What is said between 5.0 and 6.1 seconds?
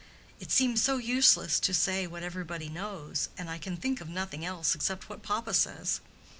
what papa says."